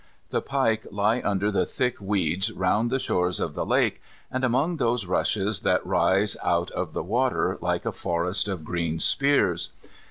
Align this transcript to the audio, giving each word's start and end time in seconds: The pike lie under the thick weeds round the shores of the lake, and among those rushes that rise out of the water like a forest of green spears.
The 0.31 0.41
pike 0.41 0.87
lie 0.91 1.21
under 1.23 1.51
the 1.51 1.63
thick 1.63 2.01
weeds 2.01 2.51
round 2.51 2.89
the 2.89 2.97
shores 2.97 3.39
of 3.39 3.53
the 3.53 3.63
lake, 3.67 4.01
and 4.31 4.43
among 4.43 4.77
those 4.77 5.05
rushes 5.05 5.61
that 5.61 5.85
rise 5.85 6.35
out 6.43 6.71
of 6.71 6.93
the 6.93 7.03
water 7.03 7.59
like 7.61 7.85
a 7.85 7.91
forest 7.91 8.47
of 8.47 8.63
green 8.65 8.97
spears. 8.99 9.69